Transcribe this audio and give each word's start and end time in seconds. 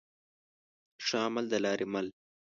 ښه 1.05 1.17
عمل 1.25 1.45
دلاري 1.53 1.87
مل 1.93 2.07